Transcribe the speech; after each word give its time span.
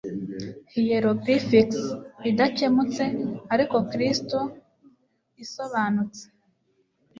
hieroglyphics, 0.73 1.81
idakemutse, 2.29 3.05
ariko 3.53 3.75
kristu-isobanutse 3.91 6.23